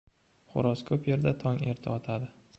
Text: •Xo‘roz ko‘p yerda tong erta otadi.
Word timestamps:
•Xo‘roz 0.53 0.81
ko‘p 0.87 1.11
yerda 1.11 1.35
tong 1.45 1.63
erta 1.75 1.95
otadi. 2.01 2.35